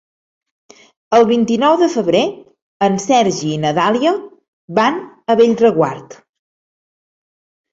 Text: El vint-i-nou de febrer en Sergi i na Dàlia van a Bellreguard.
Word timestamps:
El 1.17 1.25
vint-i-nou 1.31 1.75
de 1.81 1.89
febrer 1.95 2.21
en 2.87 2.97
Sergi 3.05 3.51
i 3.57 3.59
na 3.67 3.75
Dàlia 3.81 4.15
van 4.81 4.99
a 5.35 5.37
Bellreguard. 5.43 6.19